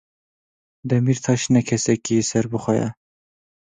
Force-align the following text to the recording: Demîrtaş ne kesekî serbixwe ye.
Demîrtaş 0.89 1.41
ne 1.53 1.61
kesekî 1.67 2.17
serbixwe 2.31 2.73
ye. 2.79 2.89